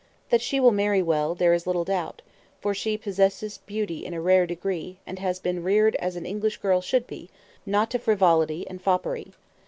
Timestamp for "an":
6.15-6.25